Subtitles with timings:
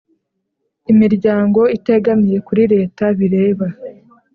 [0.91, 3.67] Imiryango itegamiye kuri Leta bireba